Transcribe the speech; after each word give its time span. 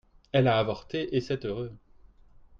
Elle 0.31 0.47
a 0.47 0.57
avorté 0.57 1.15
et 1.15 1.21
c’est 1.21 1.45
heureux. 1.45 1.71